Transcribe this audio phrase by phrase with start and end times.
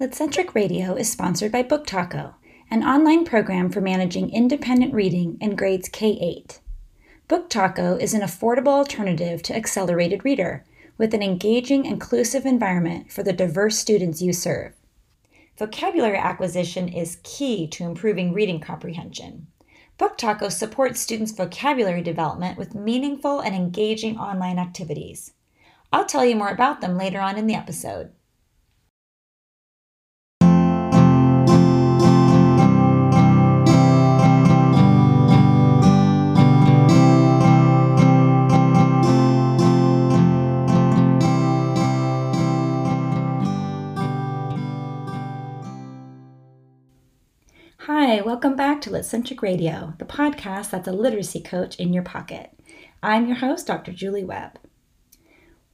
[0.00, 2.36] Litcentric Radio is sponsored by Book Taco,
[2.70, 6.60] an online program for managing independent reading in grades K 8.
[7.26, 10.64] Book Taco is an affordable alternative to Accelerated Reader
[10.98, 14.72] with an engaging, inclusive environment for the diverse students you serve.
[15.58, 19.48] Vocabulary acquisition is key to improving reading comprehension.
[19.96, 25.32] Book Taco supports students' vocabulary development with meaningful and engaging online activities.
[25.92, 28.12] I'll tell you more about them later on in the episode.
[48.08, 52.50] Hi, welcome back to Litcentric Radio, the podcast that's a literacy coach in your pocket.
[53.02, 53.92] I'm your host, Dr.
[53.92, 54.58] Julie Webb.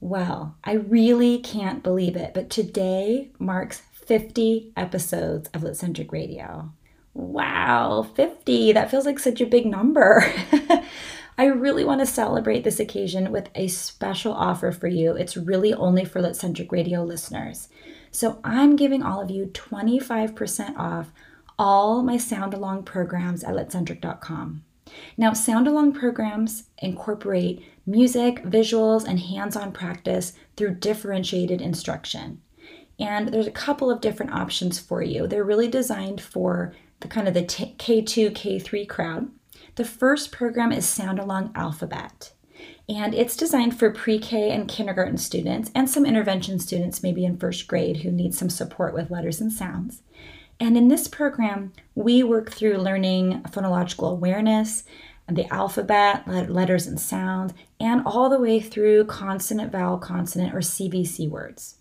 [0.01, 6.73] Well, I really can't believe it, but today marks 50 episodes of Litcentric Radio.
[7.13, 8.73] Wow, 50!
[8.73, 10.29] That feels like such a big number.
[11.37, 15.15] I really want to celebrate this occasion with a special offer for you.
[15.15, 17.69] It's really only for Litcentric Radio listeners.
[18.11, 21.13] So I'm giving all of you 25% off
[21.57, 24.63] all my sound along programs at litcentric.com.
[25.17, 32.41] Now, sound along programs incorporate music, visuals, and hands on practice through differentiated instruction.
[32.99, 35.27] And there's a couple of different options for you.
[35.27, 39.29] They're really designed for the kind of the t- K2, K3 crowd.
[39.75, 42.31] The first program is Sound Along Alphabet.
[42.87, 47.37] And it's designed for pre K and kindergarten students and some intervention students, maybe in
[47.37, 50.01] first grade, who need some support with letters and sounds.
[50.59, 54.83] And in this program, we work through learning phonological awareness,
[55.27, 61.29] the alphabet, letters and sounds, and all the way through consonant, vowel, consonant, or CVC
[61.29, 61.75] words.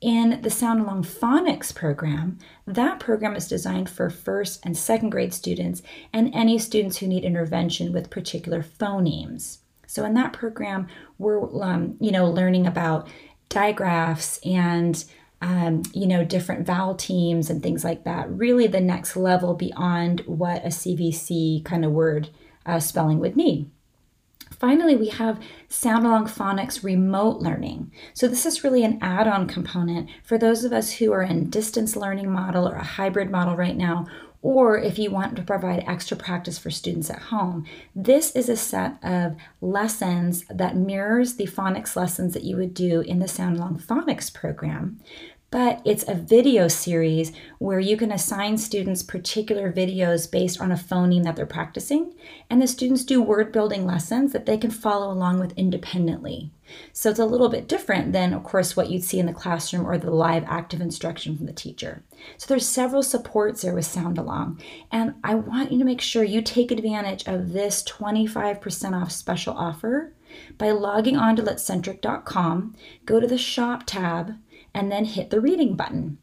[0.00, 5.32] In the Sound Along Phonics program, that program is designed for first and second grade
[5.32, 5.82] students
[6.12, 9.58] and any students who need intervention with particular phonemes.
[9.86, 10.88] So in that program,
[11.18, 13.08] we're um, you know learning about
[13.48, 15.02] digraphs and
[15.46, 18.28] um, you know, different vowel teams and things like that.
[18.28, 22.30] Really, the next level beyond what a CVC kind of word
[22.66, 23.70] uh, spelling would need.
[24.58, 27.92] Finally, we have Sound Along Phonics remote learning.
[28.12, 31.48] So, this is really an add on component for those of us who are in
[31.48, 34.06] distance learning model or a hybrid model right now,
[34.46, 37.66] or if you want to provide extra practice for students at home.
[37.96, 43.00] This is a set of lessons that mirrors the phonics lessons that you would do
[43.00, 45.00] in the Sound Along Phonics program,
[45.50, 50.76] but it's a video series where you can assign students particular videos based on a
[50.76, 52.14] phoneme that they're practicing,
[52.50, 56.50] and the students do word building lessons that they can follow along with independently.
[56.92, 59.86] So it's a little bit different than, of course, what you'd see in the classroom
[59.86, 62.02] or the live active instruction from the teacher.
[62.38, 66.24] So there's several supports there with Sound Along, and I want you to make sure
[66.24, 70.12] you take advantage of this 25% off special offer
[70.58, 72.74] by logging on to litcentric.com,
[73.04, 74.34] go to the shop tab,
[74.76, 76.18] and then hit the reading button.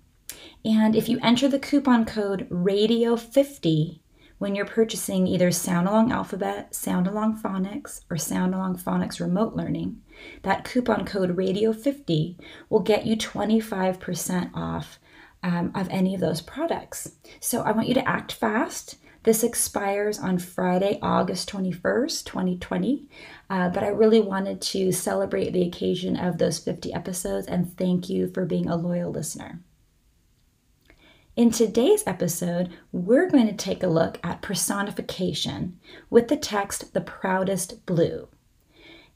[0.64, 4.00] And if you enter the coupon code RADIO50
[4.38, 9.56] when you're purchasing either Sound Along Alphabet, Sound Along Phonics, or Sound Along Phonics Remote
[9.56, 10.02] Learning,
[10.44, 15.00] that coupon code RADIO50 will get you 25% off
[15.42, 17.16] um, of any of those products.
[17.40, 18.98] So I want you to act fast.
[19.24, 23.08] This expires on Friday, August 21st, 2020.
[23.50, 28.10] Uh, but I really wanted to celebrate the occasion of those 50 episodes and thank
[28.10, 29.62] you for being a loyal listener.
[31.36, 35.80] In today's episode, we're going to take a look at personification
[36.10, 38.28] with the text The Proudest Blue.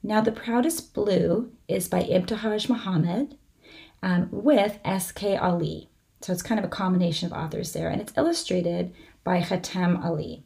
[0.02, 3.36] Now, The Proudest Blue is by Ibtihaj Muhammad
[4.02, 5.36] um, with S.K.
[5.36, 5.90] Ali.
[6.20, 8.92] So it's kind of a combination of authors there, and it's illustrated
[9.28, 10.42] by Hatem Aly.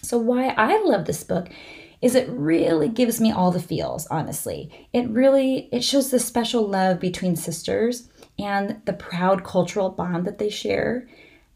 [0.00, 1.50] So, why I love this book
[2.00, 6.66] is it really gives me all the feels honestly it really it shows the special
[6.66, 8.08] love between sisters
[8.38, 11.06] and the proud cultural bond that they share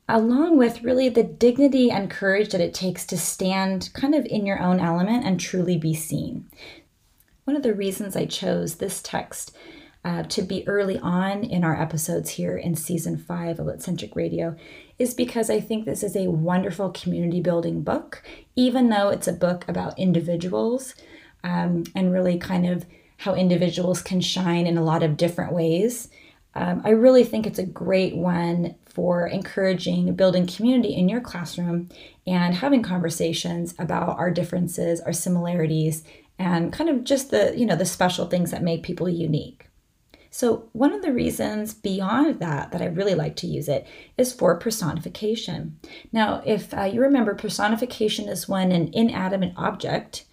[0.08, 4.46] along with really the dignity and courage that it takes to stand kind of in
[4.46, 6.48] your own element and truly be seen
[7.44, 9.56] one of the reasons i chose this text
[10.06, 14.54] uh, to be early on in our episodes here in season five of Litcentric Radio
[14.98, 18.22] is because I think this is a wonderful community building book,
[18.54, 20.94] even though it's a book about individuals
[21.44, 22.86] um, and really kind of
[23.18, 26.08] how individuals can shine in a lot of different ways.
[26.54, 31.90] Um, I really think it's a great one for encouraging building community in your classroom
[32.26, 36.02] and having conversations about our differences, our similarities,
[36.38, 39.65] and kind of just the you know the special things that make people unique.
[40.36, 43.86] So, one of the reasons beyond that that I really like to use it
[44.18, 45.78] is for personification.
[46.12, 50.26] Now, if uh, you remember, personification is when an inanimate object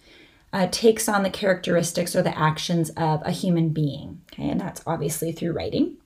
[0.52, 4.20] uh, takes on the characteristics or the actions of a human being.
[4.30, 5.96] Okay, and that's obviously through writing.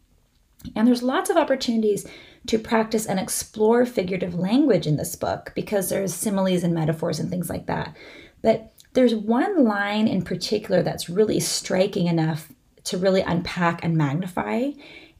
[0.76, 2.06] And there's lots of opportunities
[2.46, 7.28] to practice and explore figurative language in this book because there's similes and metaphors and
[7.28, 7.96] things like that.
[8.42, 12.52] But there's one line in particular that's really striking enough
[12.88, 14.70] to really unpack and magnify.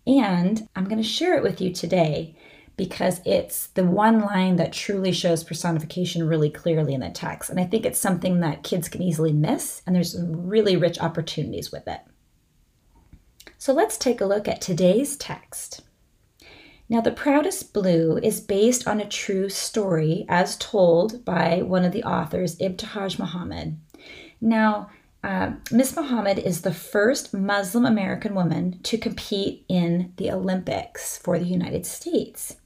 [0.06, 2.37] And I'm going to share it with you today
[2.76, 7.50] because it's the one line that truly shows personification really clearly in the text.
[7.50, 11.73] And I think it's something that kids can easily miss, and there's really rich opportunities
[11.73, 12.00] with it.
[13.59, 15.82] So let's take a look at today's text.
[16.88, 21.93] Now, The Proudest Blue is based on a true story as told by one of
[21.93, 23.79] the authors, Ibtihaj Muhammad.
[24.41, 24.88] Now,
[25.25, 31.38] uh, Miss Muhammad is the first Muslim American woman to compete in the Olympics for
[31.38, 32.56] the United States.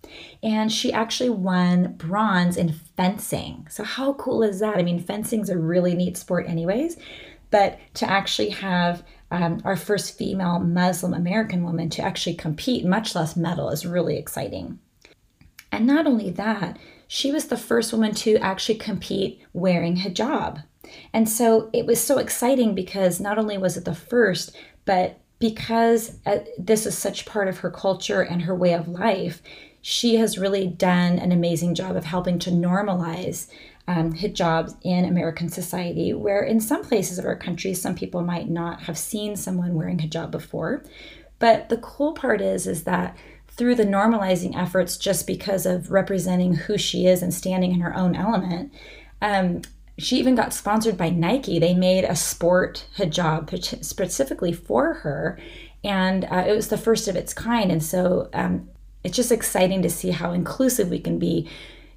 [0.43, 3.67] And she actually won bronze in fencing.
[3.71, 4.77] So, how cool is that?
[4.77, 6.99] I mean, fencing's a really neat sport, anyways.
[7.51, 13.15] But to actually have um, our first female Muslim American woman to actually compete, much
[13.15, 14.79] less medal, is really exciting.
[15.71, 16.79] And not only that,
[17.09, 20.65] she was the first woman to actually compete wearing hijab.
[21.13, 26.19] And so it was so exciting because not only was it the first, but because
[26.25, 29.43] uh, this is such part of her culture and her way of life,
[29.81, 33.49] she has really done an amazing job of helping to normalize
[33.89, 38.49] um, hijabs in American society, where in some places of our country, some people might
[38.49, 40.85] not have seen someone wearing hijab before.
[41.41, 43.17] But the cool part is, is that
[43.49, 47.97] through the normalizing efforts, just because of representing who she is and standing in her
[47.97, 48.73] own element,
[49.21, 49.63] um,
[49.99, 51.59] she even got sponsored by Nike.
[51.59, 55.39] They made a sport hijab specifically for her,
[55.85, 57.71] and uh, it was the first of its kind.
[57.71, 58.69] And so um,
[59.05, 61.49] it's just exciting to see how inclusive we can be,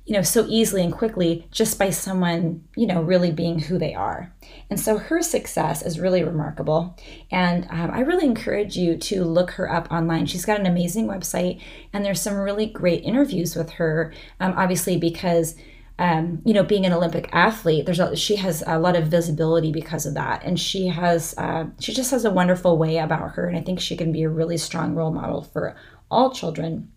[0.05, 3.93] you know, so easily and quickly just by someone, you know, really being who they
[3.93, 4.33] are.
[4.69, 6.97] And so her success is really remarkable.
[7.31, 10.25] And um, I really encourage you to look her up online.
[10.25, 11.61] She's got an amazing website,
[11.93, 15.55] and there's some really great interviews with her, um, obviously, because
[15.97, 19.71] um, you know, being an Olympic athlete, there's a, she has a lot of visibility
[19.71, 23.47] because of that, and she has uh, she just has a wonderful way about her,
[23.47, 25.75] and I think she can be a really strong role model for
[26.11, 26.91] all children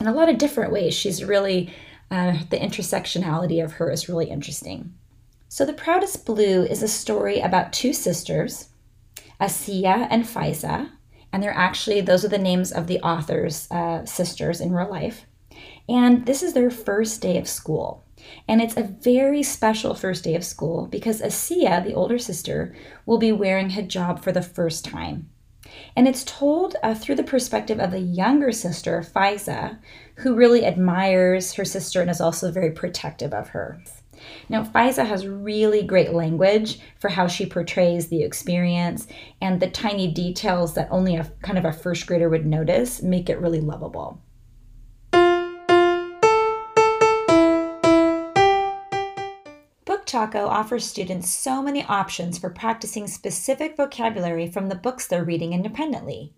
[0.00, 0.94] in a lot of different ways.
[0.94, 1.72] She's really
[2.10, 4.94] uh, the intersectionality of her is really interesting.
[5.48, 8.70] So, The Proudest Blue is a story about two sisters,
[9.38, 10.90] Asiya and Faiza,
[11.30, 15.26] and they're actually those are the names of the author's uh, sisters in real life.
[15.90, 18.06] And this is their first day of school.
[18.48, 22.74] And it's a very special first day of school because Asiya, the older sister,
[23.06, 25.30] will be wearing hijab for the first time.
[25.96, 29.78] And it's told uh, through the perspective of the younger sister, Faiza,
[30.16, 33.80] who really admires her sister and is also very protective of her.
[34.48, 39.06] Now, Faiza has really great language for how she portrays the experience,
[39.40, 43.30] and the tiny details that only a kind of a first grader would notice make
[43.30, 44.20] it really lovable.
[50.10, 55.52] Taco offers students so many options for practicing specific vocabulary from the books they're reading
[55.52, 56.34] independently.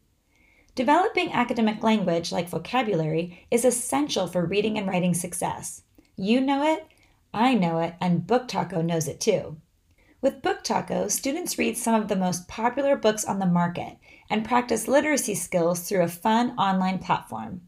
[0.74, 5.84] Developing academic language like vocabulary is essential for reading and writing success.
[6.16, 6.86] You know it,
[7.32, 9.56] I know it, and Book Taco knows it too.
[10.20, 13.96] With Book Taco, students read some of the most popular books on the market
[14.28, 17.62] and practice literacy skills through a fun online platform.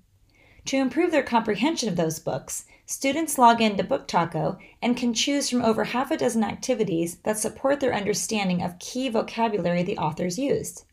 [0.66, 5.48] To improve their comprehension of those books, students log in into BookTaco and can choose
[5.48, 10.38] from over half a dozen activities that support their understanding of key vocabulary the authors
[10.38, 10.84] used.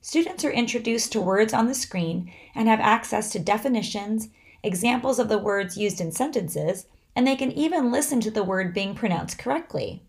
[0.00, 4.30] Students are introduced to words on the screen and have access to definitions,
[4.62, 8.74] examples of the words used in sentences, and they can even listen to the word
[8.74, 10.02] being pronounced correctly.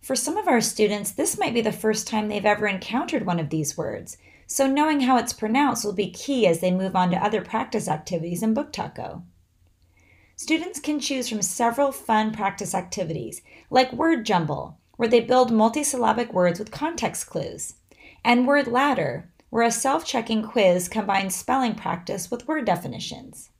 [0.00, 3.40] For some of our students, this might be the first time they've ever encountered one
[3.40, 4.16] of these words,
[4.46, 7.88] so knowing how it's pronounced will be key as they move on to other practice
[7.88, 9.24] activities in Book Taco.
[10.40, 16.32] Students can choose from several fun practice activities, like Word Jumble, where they build multisyllabic
[16.32, 17.74] words with context clues,
[18.24, 23.50] and Word Ladder, where a self checking quiz combines spelling practice with word definitions.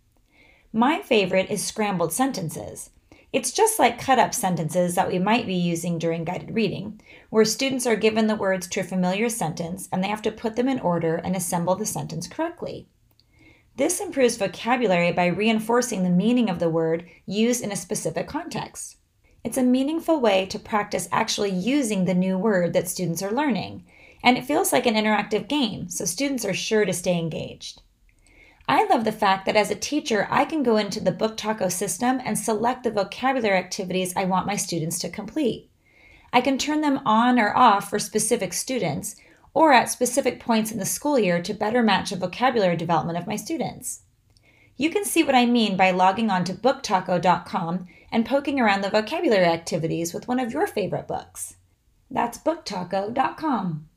[0.72, 2.90] My favorite is Scrambled Sentences,
[3.32, 7.44] it's just like cut up sentences that we might be using during guided reading, where
[7.44, 10.68] students are given the words to a familiar sentence and they have to put them
[10.68, 12.86] in order and assemble the sentence correctly.
[13.78, 18.96] This improves vocabulary by reinforcing the meaning of the word used in a specific context.
[19.44, 23.84] It's a meaningful way to practice actually using the new word that students are learning.
[24.20, 27.80] and it feels like an interactive game, so students are sure to stay engaged.
[28.68, 31.68] I love the fact that as a teacher, I can go into the Book Taco
[31.68, 35.70] system and select the vocabulary activities I want my students to complete.
[36.32, 39.14] I can turn them on or off for specific students
[39.54, 43.26] or at specific points in the school year to better match the vocabulary development of
[43.26, 44.02] my students.
[44.76, 48.90] You can see what I mean by logging on to booktaco.com and poking around the
[48.90, 51.56] vocabulary activities with one of your favorite books.
[52.10, 53.87] That's booktaco.com.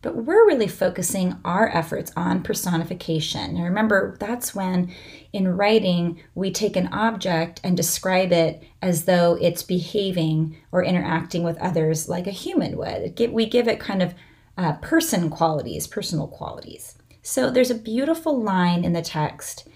[0.00, 3.54] But we're really focusing our efforts on personification.
[3.54, 4.92] Now, remember, that's when
[5.32, 11.42] in writing we take an object and describe it as though it's behaving or interacting
[11.42, 13.18] with others like a human would.
[13.32, 14.14] We give it kind of
[14.56, 16.96] uh, person qualities, personal qualities.
[17.22, 19.68] So there's a beautiful line in the text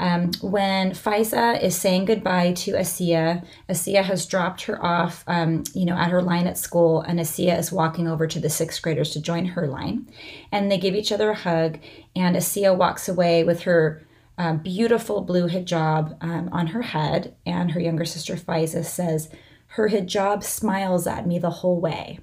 [0.00, 5.84] um, when Faiza is saying goodbye to Asiya, Asiya has dropped her off, um, you
[5.84, 9.10] know, at her line at school, and Asiya is walking over to the sixth graders
[9.10, 10.08] to join her line,
[10.52, 11.78] and they give each other a hug,
[12.14, 14.06] and Asiya walks away with her
[14.38, 19.28] uh, beautiful blue hijab um, on her head, and her younger sister Faiza says,
[19.68, 22.20] "Her hijab smiles at me the whole way."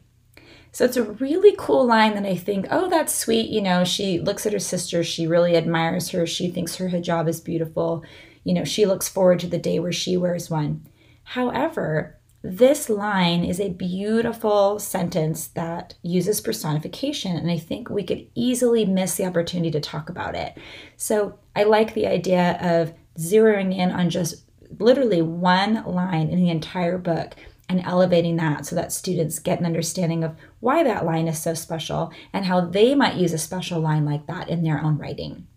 [0.76, 3.50] So it's a really cool line that I think, oh, that's sweet.
[3.50, 7.30] You know, she looks at her sister, she really admires her, she thinks her hijab
[7.30, 8.04] is beautiful.
[8.44, 10.86] You know, she looks forward to the day where she wears one.
[11.24, 18.28] However, this line is a beautiful sentence that uses personification, and I think we could
[18.36, 20.58] easily miss the opportunity to talk about it.
[20.98, 24.44] So I like the idea of zeroing in on just
[24.78, 27.36] literally one line in the entire book
[27.68, 31.54] and elevating that so that students get an understanding of why that line is so
[31.54, 35.48] special and how they might use a special line like that in their own writing.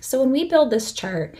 [0.00, 1.34] So when we build this chart,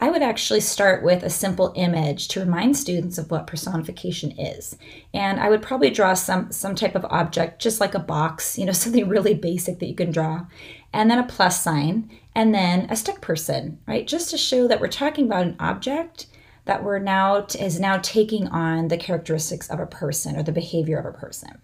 [0.00, 4.76] I would actually start with a simple image to remind students of what personification is.
[5.14, 8.66] And I would probably draw some some type of object just like a box, you
[8.66, 10.46] know, something really basic that you can draw.
[10.92, 14.06] And then a plus sign and then a stick person, right?
[14.06, 16.26] Just to show that we're talking about an object
[16.64, 20.98] that we're now is now taking on the characteristics of a person or the behavior
[20.98, 21.60] of a person.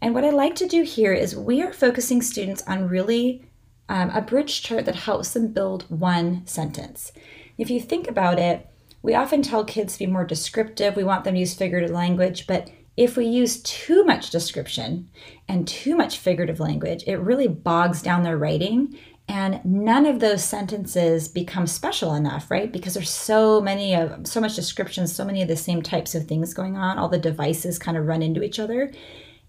[0.00, 3.46] And what I like to do here is we are focusing students on really
[3.88, 7.12] um, a bridge chart that helps them build one sentence.
[7.56, 8.68] If you think about it,
[9.02, 10.96] we often tell kids to be more descriptive.
[10.96, 15.10] We want them to use figurative language, but if we use too much description
[15.48, 20.44] and too much figurative language, it really bogs down their writing and none of those
[20.44, 22.72] sentences become special enough right?
[22.72, 26.26] Because there's so many of so much description so many of the same types of
[26.26, 26.98] things going on.
[26.98, 28.92] All the devices kind of run into each other.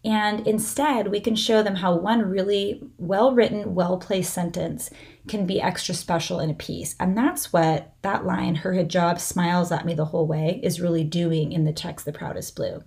[0.04, 4.90] And instead we can show them how one really well written well placed sentence
[5.28, 6.96] can be extra special in a piece.
[7.00, 11.04] And that's what that line her hijab smiles at me the whole way is really
[11.04, 12.84] doing in the text the proudest blue.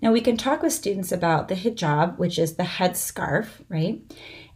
[0.00, 4.00] Now we can talk with students about the hijab which is the head scarf right?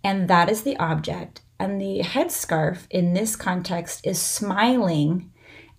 [0.03, 5.31] And that is the object and the headscarf in this context is smiling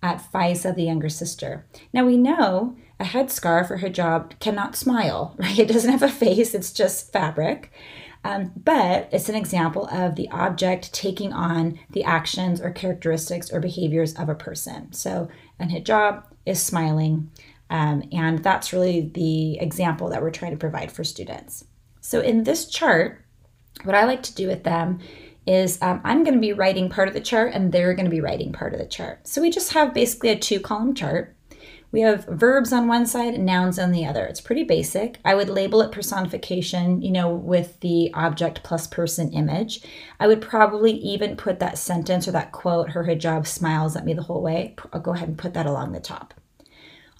[0.01, 1.65] at Faiza, the younger sister.
[1.91, 5.59] Now we know a headscarf or hijab cannot smile, right?
[5.59, 7.73] It doesn't have a face, it's just fabric.
[8.23, 13.59] Um, but it's an example of the object taking on the actions or characteristics or
[13.59, 14.93] behaviors of a person.
[14.93, 15.27] So
[15.59, 17.29] an hijab is smiling,
[17.69, 21.65] um, and that's really the example that we're trying to provide for students.
[21.99, 23.19] So in this chart,
[23.83, 24.99] what I like to do with them
[25.45, 28.11] is um, I'm going to be writing part of the chart and they're going to
[28.11, 29.27] be writing part of the chart.
[29.27, 31.35] So we just have basically a two column chart.
[31.91, 34.25] We have verbs on one side and nouns on the other.
[34.25, 35.19] It's pretty basic.
[35.23, 39.81] I would label it personification, you know, with the object plus person image.
[40.19, 44.15] I would probably even put that sentence or that quote, her hijab smiles at me
[44.15, 44.75] the whole way.
[44.91, 46.33] I'll go ahead and put that along the top.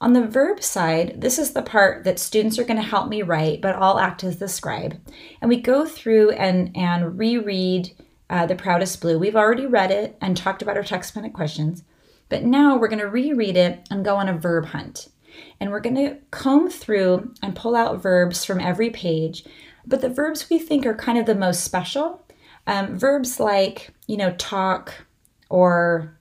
[0.01, 3.21] On the verb side, this is the part that students are going to help me
[3.21, 4.99] write, but I'll act as the scribe.
[5.39, 7.91] And we go through and, and reread
[8.29, 9.19] uh, The Proudest Blue.
[9.19, 11.83] We've already read it and talked about our text minute questions,
[12.29, 15.09] but now we're going to reread it and go on a verb hunt.
[15.59, 19.45] And we're going to comb through and pull out verbs from every page,
[19.85, 22.25] but the verbs we think are kind of the most special.
[22.67, 25.05] Um, verbs like, you know, talk
[25.49, 26.17] or,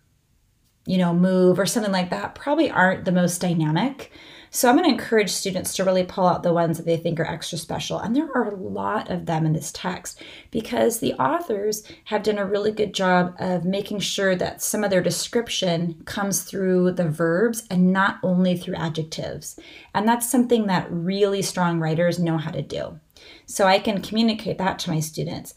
[0.86, 4.10] you know, move or something like that probably aren't the most dynamic.
[4.54, 7.18] So I'm going to encourage students to really pull out the ones that they think
[7.18, 7.98] are extra special.
[7.98, 12.36] And there are a lot of them in this text because the authors have done
[12.36, 17.08] a really good job of making sure that some of their description comes through the
[17.08, 19.58] verbs and not only through adjectives.
[19.94, 23.00] And that's something that really strong writers know how to do.
[23.46, 25.54] So I can communicate that to my students.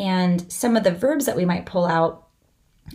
[0.00, 2.26] And some of the verbs that we might pull out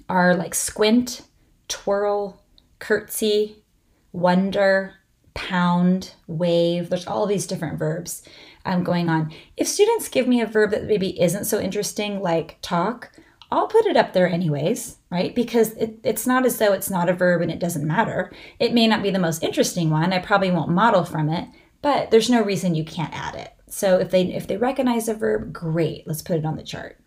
[0.09, 1.21] are like squint,
[1.69, 2.43] twirl,
[2.79, 3.63] curtsy,
[4.11, 4.95] wonder,
[5.37, 6.89] pound, wave.
[6.89, 8.23] There's all these different verbs
[8.65, 9.31] um, going on.
[9.55, 13.11] If students give me a verb that maybe isn't so interesting, like talk,
[13.51, 15.33] I'll put it up there anyways, right?
[15.33, 18.31] Because it, it's not as though it's not a verb and it doesn't matter.
[18.59, 20.11] It may not be the most interesting one.
[20.11, 21.47] I probably won't model from it,
[21.81, 23.53] but there's no reason you can't add it.
[23.69, 26.07] So if they if they recognize a verb, great.
[26.07, 26.99] Let's put it on the chart.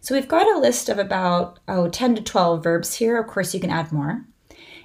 [0.00, 3.18] So we've got a list of about oh 10 to 12 verbs here.
[3.18, 4.24] Of course, you can add more.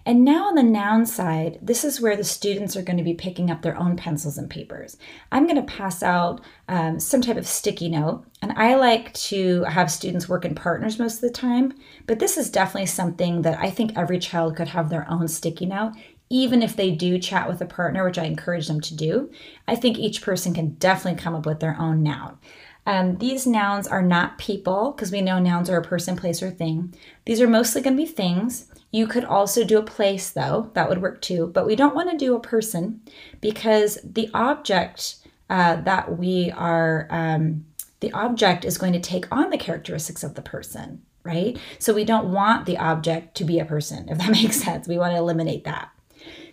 [0.08, 3.14] And now on the noun side, this is where the students are going to be
[3.14, 4.96] picking up their own pencils and papers.
[5.34, 9.66] I'm going to pass out um, some type of sticky note, and I like to
[9.66, 11.74] have students work in partners most of the time,
[12.06, 15.66] but this is definitely something that I think every child could have their own sticky
[15.66, 15.92] note.
[16.30, 19.30] Even if they do chat with a partner, which I encourage them to do,
[19.68, 22.38] I think each person can definitely come up with their own noun.
[22.86, 26.50] Um, these nouns are not people because we know nouns are a person, place, or
[26.50, 26.96] thing.
[27.26, 28.68] These are mostly going to be things.
[28.92, 32.10] You could also do a place, though, that would work too, but we don't want
[32.10, 33.02] to do a person
[33.42, 35.18] because the object
[35.50, 37.66] uh, that we are, um,
[38.00, 41.58] the object is going to take on the characteristics of the person, right?
[41.80, 44.88] So we don't want the object to be a person, if that makes sense.
[44.88, 45.90] We want to eliminate that.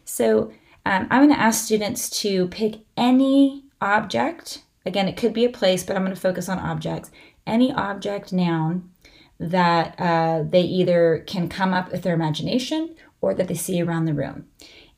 [0.05, 0.53] So
[0.87, 4.62] um, I'm going to ask students to pick any object.
[4.85, 7.11] Again, it could be a place, but I'm going to focus on objects.
[7.47, 8.91] Any object noun
[9.38, 14.05] that uh, they either can come up with their imagination or that they see around
[14.05, 14.47] the room.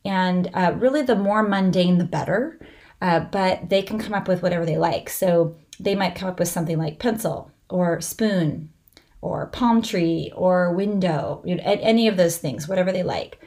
[0.04, 2.60] And uh, really, the more mundane, the better.
[3.00, 5.10] Uh, but they can come up with whatever they like.
[5.10, 8.70] So they might come up with something like pencil or spoon
[9.20, 13.40] or palm tree or window, you know, any of those things, whatever they like.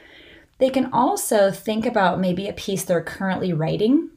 [0.59, 4.09] They can also think about maybe a piece they're currently writing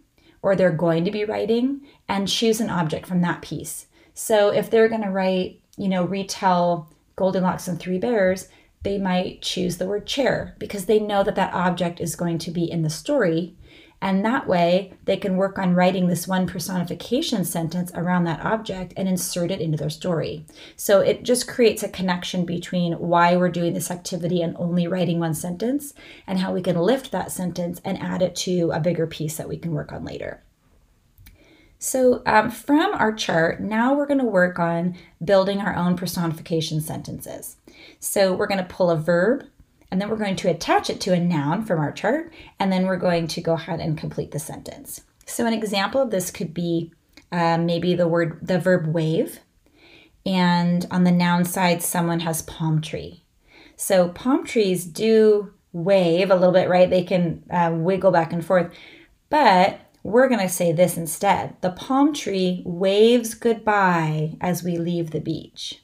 [0.43, 3.87] or they're going to be writing and choose an object from that piece.
[4.13, 8.49] So if they're going to write you know, retell Goldilocks and Three Bears,
[8.83, 12.51] they might choose the word chair because they know that that object is going to
[12.51, 13.57] be in the story.
[14.01, 18.93] And that way, they can work on writing this one personification sentence around that object
[18.97, 20.45] and insert it into their story.
[20.75, 25.21] So it just creates a connection between why we're doing this activity and only writing
[25.21, 25.95] one sentence
[26.27, 29.49] and how we can lift that sentence and add it to a bigger piece that
[29.49, 30.43] we can work on later.
[31.83, 36.81] So um, from our chart, now we're going to work on building our own personification
[36.81, 37.57] sentences.
[37.99, 39.49] So we're going to pull a verb,
[39.91, 42.87] and then we're going to attach it to a noun from our chart, and then
[42.87, 45.01] we're going to go ahead and complete the sentence.
[45.27, 46.93] So an example of this could be
[47.33, 49.41] uh, maybe the word, the verb wave,
[50.25, 53.25] and on the noun side, someone has palm tree.
[53.75, 56.89] So palm trees do wave a little bit, right?
[56.89, 58.73] They can uh, wiggle back and forth,
[59.31, 61.57] but we're going to say this instead.
[61.61, 65.83] The palm tree waves goodbye as we leave the beach.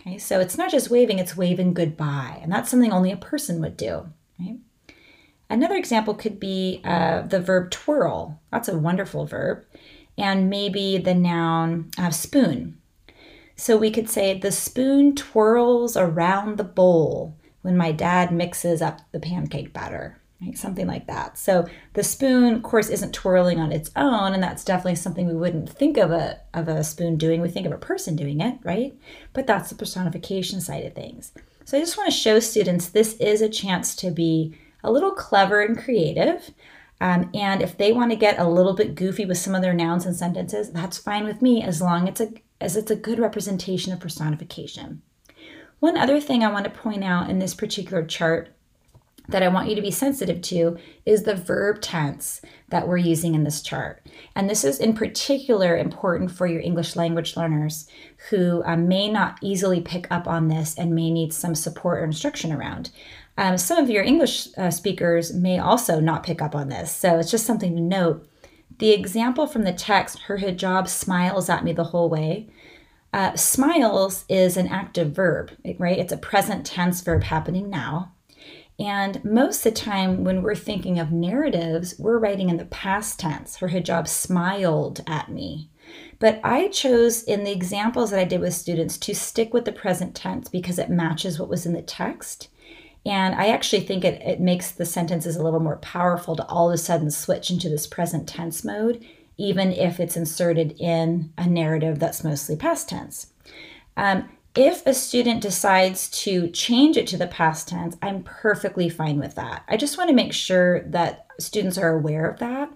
[0.00, 2.38] Okay, so it's not just waving, it's waving goodbye.
[2.42, 4.06] And that's something only a person would do.
[4.38, 4.58] Right?
[5.50, 8.40] Another example could be uh, the verb twirl.
[8.50, 9.64] That's a wonderful verb.
[10.16, 12.78] And maybe the noun uh, spoon.
[13.56, 19.00] So we could say, the spoon twirls around the bowl when my dad mixes up
[19.10, 20.56] the pancake batter right?
[20.56, 21.36] Something like that.
[21.38, 25.34] So the spoon, of course, isn't twirling on its own, and that's definitely something we
[25.34, 27.40] wouldn't think of a of a spoon doing.
[27.40, 28.94] We think of a person doing it, right?
[29.32, 31.32] But that's the personification side of things.
[31.64, 35.10] So I just want to show students this is a chance to be a little
[35.10, 36.50] clever and creative.
[37.00, 39.74] Um, and if they want to get a little bit goofy with some of their
[39.74, 42.96] nouns and sentences, that's fine with me as long as it's a, as it's a
[42.96, 45.02] good representation of personification.
[45.80, 48.48] One other thing I want to point out in this particular chart
[49.28, 53.34] that I want you to be sensitive to is the verb tense that we're using
[53.34, 54.06] in this chart.
[54.34, 57.88] And this is in particular important for your English language learners
[58.30, 62.04] who um, may not easily pick up on this and may need some support or
[62.04, 62.90] instruction around.
[63.36, 67.18] Um, some of your English uh, speakers may also not pick up on this, so
[67.18, 68.28] it's just something to note.
[68.78, 72.48] The example from the text, her hijab smiles at me the whole way.
[73.12, 75.98] Uh, smiles is an active verb, right?
[75.98, 78.12] It's a present tense verb happening now.
[78.78, 83.18] And most of the time, when we're thinking of narratives, we're writing in the past
[83.18, 83.56] tense.
[83.56, 85.68] Her hijab smiled at me.
[86.20, 89.72] But I chose in the examples that I did with students to stick with the
[89.72, 92.48] present tense because it matches what was in the text.
[93.04, 96.68] And I actually think it, it makes the sentences a little more powerful to all
[96.68, 99.04] of a sudden switch into this present tense mode,
[99.36, 103.32] even if it's inserted in a narrative that's mostly past tense.
[103.96, 104.28] Um,
[104.58, 109.36] if a student decides to change it to the past tense, I'm perfectly fine with
[109.36, 109.62] that.
[109.68, 112.68] I just want to make sure that students are aware of that.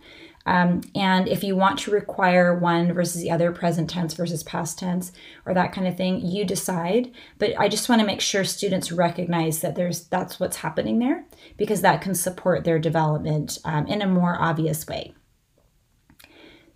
[0.46, 4.78] Um, and if you want to require one versus the other, present tense versus past
[4.78, 5.10] tense,
[5.44, 7.10] or that kind of thing, you decide.
[7.40, 11.24] But I just want to make sure students recognize that there's that's what's happening there
[11.56, 15.14] because that can support their development um, in a more obvious way.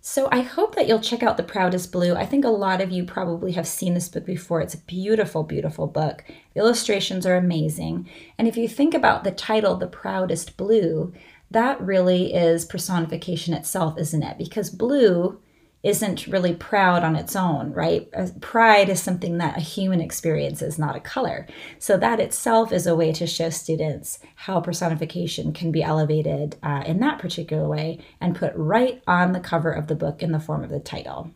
[0.09, 2.15] So I hope that you'll check out The Proudest Blue.
[2.15, 4.61] I think a lot of you probably have seen this book before.
[4.61, 6.23] It's a beautiful, beautiful book.
[6.53, 8.09] The illustrations are amazing.
[8.37, 11.11] And if you think about the title, The Proudest Blue,
[11.51, 14.37] that really is personification itself, isn't it?
[14.37, 15.41] Because blue
[15.87, 18.09] isn't really proud on its own, right?
[18.13, 21.47] Uh, pride is something that a human experiences, not a color.
[21.79, 26.83] So that itself is a way to show students how personification can be elevated uh,
[26.85, 30.41] in that particular way and put right on the cover of the book in the
[30.41, 31.31] form of the title.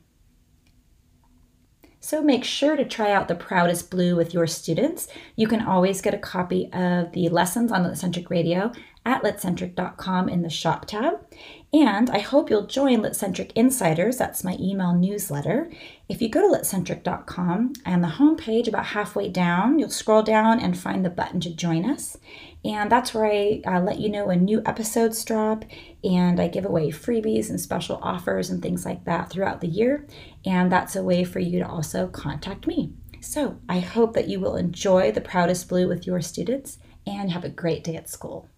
[2.03, 5.07] So make sure to try out the Proudest Blue with your students.
[5.35, 8.71] You can always get a copy of the lessons on Litcentric Radio
[9.05, 11.25] at litcentric.com in the shop tab.
[11.73, 14.17] And I hope you'll join Litcentric Insiders.
[14.17, 15.71] That's my email newsletter.
[16.09, 20.77] If you go to litcentric.com and the homepage, about halfway down, you'll scroll down and
[20.77, 22.17] find the button to join us.
[22.63, 25.63] And that's where I uh, let you know when new episodes drop
[26.03, 30.05] and I give away freebies and special offers and things like that throughout the year.
[30.45, 32.91] And that's a way for you to also contact me.
[33.21, 37.43] So I hope that you will enjoy the Proudest Blue with your students and have
[37.43, 38.49] a great day at school.